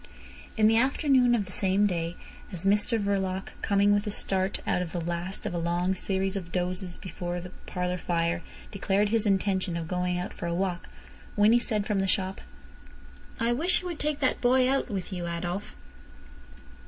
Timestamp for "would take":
13.89-14.17